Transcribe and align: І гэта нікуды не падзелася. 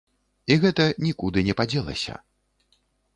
І 0.53 0.55
гэта 0.63 0.87
нікуды 1.07 1.39
не 1.49 1.55
падзелася. 1.59 2.17